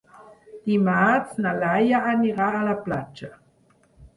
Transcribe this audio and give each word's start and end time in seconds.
Dimarts 0.69 1.37
na 1.45 1.51
Laia 1.65 1.99
anirà 2.15 2.51
a 2.61 2.65
la 2.71 2.75
platja. 2.89 3.31